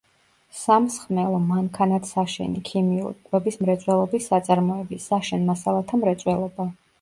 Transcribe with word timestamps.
სამსხმელო, 0.59 1.41
მანქანათსაშენი, 1.49 2.61
ქიმიური, 2.69 3.19
კვების 3.27 3.59
მრეწველობის 3.67 4.31
საწარმოები, 4.33 5.01
საშენ 5.05 5.47
მასალათა 5.53 6.01
მრეწველობა. 6.03 6.69